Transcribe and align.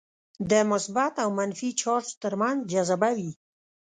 د 0.49 0.51
مثبت 0.71 1.13
او 1.23 1.29
منفي 1.39 1.69
چارج 1.81 2.07
ترمنځ 2.21 2.57
جذبه 2.71 3.09
وي. 3.17 3.31